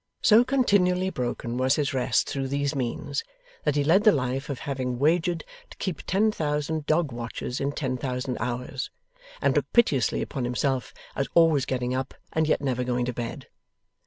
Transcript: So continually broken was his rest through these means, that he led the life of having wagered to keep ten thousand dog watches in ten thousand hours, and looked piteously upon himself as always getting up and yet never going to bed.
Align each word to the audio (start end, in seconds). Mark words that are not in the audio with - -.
So 0.23 0.43
continually 0.43 1.11
broken 1.11 1.57
was 1.57 1.75
his 1.75 1.93
rest 1.93 2.27
through 2.27 2.47
these 2.47 2.73
means, 2.73 3.23
that 3.65 3.75
he 3.75 3.83
led 3.83 4.03
the 4.03 4.11
life 4.11 4.49
of 4.49 4.57
having 4.61 4.97
wagered 4.97 5.45
to 5.69 5.77
keep 5.77 6.01
ten 6.07 6.31
thousand 6.31 6.87
dog 6.87 7.11
watches 7.11 7.61
in 7.61 7.71
ten 7.71 7.97
thousand 7.97 8.37
hours, 8.39 8.89
and 9.43 9.55
looked 9.55 9.73
piteously 9.73 10.23
upon 10.23 10.43
himself 10.43 10.91
as 11.15 11.27
always 11.35 11.67
getting 11.67 11.93
up 11.93 12.15
and 12.33 12.47
yet 12.47 12.61
never 12.61 12.83
going 12.83 13.05
to 13.05 13.13
bed. 13.13 13.45